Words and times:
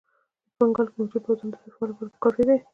په 0.55 0.55
بنګال 0.65 0.87
کې 0.89 0.95
موجود 0.99 1.21
پوځونه 1.25 1.51
د 1.53 1.57
دفاع 1.67 1.85
لپاره 1.89 2.15
کافي 2.23 2.43
دي. 2.47 2.57